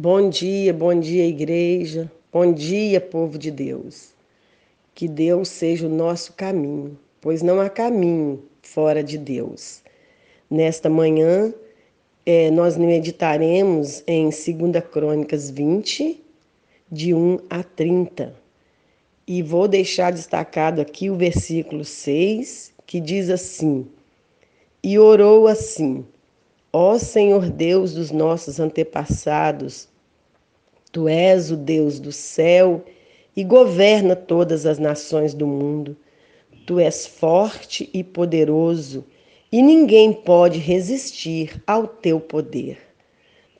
[0.00, 2.08] Bom dia, bom dia, igreja.
[2.32, 4.10] Bom dia, povo de Deus.
[4.94, 9.82] Que Deus seja o nosso caminho, pois não há caminho fora de Deus.
[10.48, 11.52] Nesta manhã,
[12.24, 16.22] é, nós meditaremos em 2 Crônicas 20,
[16.92, 18.36] de 1 a 30.
[19.26, 23.84] E vou deixar destacado aqui o versículo 6, que diz assim:
[24.80, 26.06] E orou assim
[26.72, 29.88] Ó Senhor Deus dos nossos antepassados,
[30.92, 32.84] tu és o Deus do céu
[33.34, 35.96] e governa todas as nações do mundo.
[36.66, 39.06] Tu és forte e poderoso,
[39.50, 42.78] e ninguém pode resistir ao teu poder.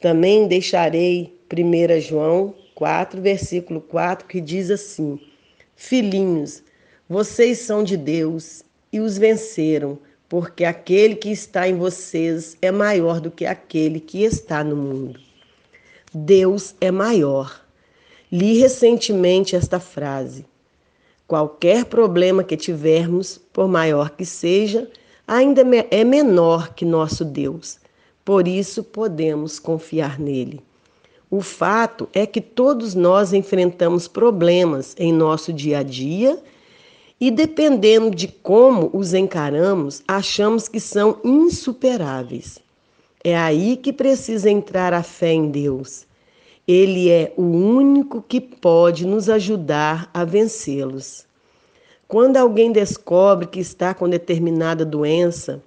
[0.00, 5.18] Também deixarei 1 João 4, versículo 4, que diz assim:
[5.74, 6.62] Filhinhos,
[7.08, 8.62] vocês são de Deus
[8.92, 9.98] e os venceram
[10.28, 15.18] porque aquele que está em vocês é maior do que aquele que está no mundo.
[16.12, 17.62] Deus é maior.
[18.30, 20.44] Li recentemente esta frase.
[21.26, 24.90] Qualquer problema que tivermos, por maior que seja,
[25.26, 27.78] ainda é menor que nosso Deus.
[28.24, 30.60] Por isso podemos confiar nele.
[31.30, 36.38] O fato é que todos nós enfrentamos problemas em nosso dia a dia
[37.20, 42.58] e dependendo de como os encaramos, achamos que são insuperáveis.
[43.24, 46.06] É aí que precisa entrar a fé em Deus.
[46.66, 51.26] Ele é o único que pode nos ajudar a vencê-los.
[52.06, 55.62] Quando alguém descobre que está com determinada doença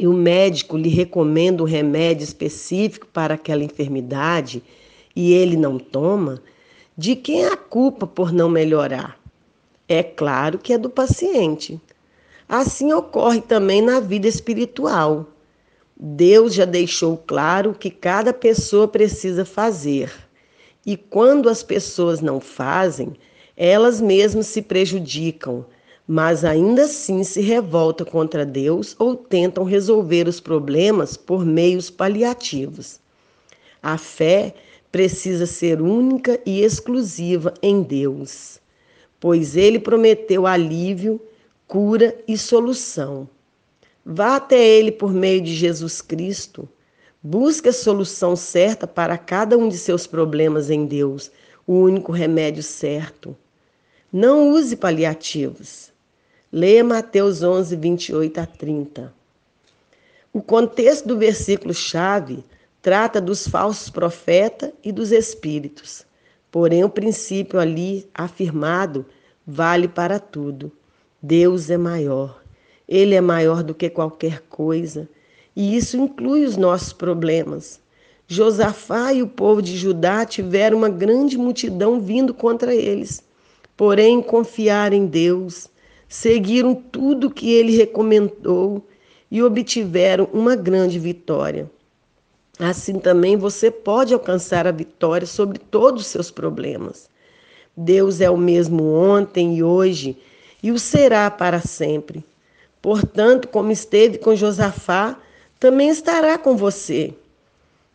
[0.00, 4.62] e o médico lhe recomenda um remédio específico para aquela enfermidade
[5.14, 6.42] e ele não toma,
[6.96, 9.23] de quem é a culpa por não melhorar?
[9.86, 11.78] É claro que é do paciente.
[12.48, 15.26] Assim ocorre também na vida espiritual.
[15.94, 20.10] Deus já deixou claro o que cada pessoa precisa fazer.
[20.86, 23.12] E quando as pessoas não fazem,
[23.54, 25.66] elas mesmas se prejudicam,
[26.08, 32.98] mas ainda assim se revoltam contra Deus ou tentam resolver os problemas por meios paliativos.
[33.82, 34.54] A fé
[34.90, 38.63] precisa ser única e exclusiva em Deus
[39.24, 41.18] pois ele prometeu alívio,
[41.66, 43.26] cura e solução.
[44.04, 46.68] Vá até ele por meio de Jesus Cristo.
[47.22, 51.30] Busque a solução certa para cada um de seus problemas em Deus,
[51.66, 53.34] o único remédio certo.
[54.12, 55.90] Não use paliativos.
[56.52, 59.14] Leia Mateus 11, 28 a 30.
[60.34, 62.44] O contexto do versículo-chave
[62.82, 66.04] trata dos falsos profetas e dos espíritos.
[66.54, 69.04] Porém, o princípio ali afirmado
[69.44, 70.70] vale para tudo.
[71.20, 72.40] Deus é maior.
[72.88, 75.08] Ele é maior do que qualquer coisa.
[75.56, 77.80] E isso inclui os nossos problemas.
[78.28, 83.20] Josafá e o povo de Judá tiveram uma grande multidão vindo contra eles.
[83.76, 85.68] Porém, confiaram em Deus,
[86.08, 88.86] seguiram tudo que ele recomendou
[89.28, 91.68] e obtiveram uma grande vitória.
[92.58, 97.08] Assim também você pode alcançar a vitória sobre todos os seus problemas.
[97.76, 100.16] Deus é o mesmo ontem e hoje
[100.62, 102.24] e o será para sempre.
[102.80, 105.18] Portanto, como esteve com Josafá,
[105.58, 107.12] também estará com você.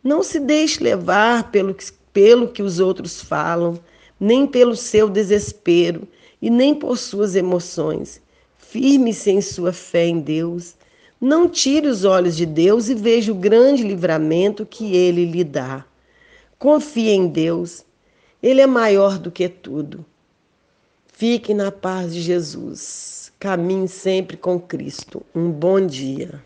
[0.04, 3.78] Não se deixe levar pelo que, pelo que os outros falam,
[4.18, 6.06] nem pelo seu desespero
[6.42, 8.20] e nem por suas emoções.
[8.58, 10.74] Firme-se em sua fé em Deus
[11.20, 15.84] não tire os olhos de Deus e veja o grande livramento que ele lhe dá.
[16.58, 17.84] Confie em Deus,
[18.42, 20.04] ele é maior do que tudo.
[21.12, 23.30] Fique na paz de Jesus.
[23.38, 25.22] Caminhe sempre com Cristo.
[25.34, 26.42] Um bom dia.